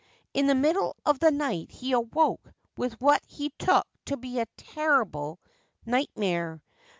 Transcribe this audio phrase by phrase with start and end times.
[0.33, 2.41] In the middle of the night he awoke
[2.75, 5.37] with what he took to be a terrible
[5.85, 6.59] nightmare.